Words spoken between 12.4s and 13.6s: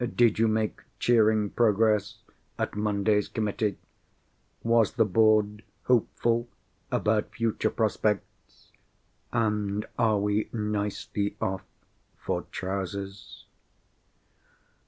Trousers?"